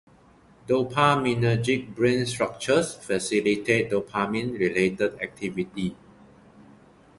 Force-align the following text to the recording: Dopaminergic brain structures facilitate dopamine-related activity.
Dopaminergic 0.67 1.93
brain 1.93 2.25
structures 2.25 2.95
facilitate 2.95 3.91
dopamine-related 3.91 5.21
activity. 5.21 5.95